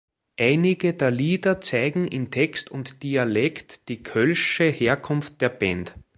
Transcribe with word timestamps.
Einige 0.39 0.95
der 0.95 1.11
Lieder 1.11 1.61
zeigen 1.61 2.07
in 2.07 2.31
Text 2.31 2.71
und 2.71 3.03
Dialekt 3.03 3.87
die 3.87 4.01
kölsche 4.01 4.63
Herkunft 4.63 5.41
der 5.41 5.49
Band. 5.49 5.93